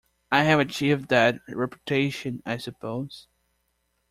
[0.31, 3.27] I have achieved that reputation, I suppose.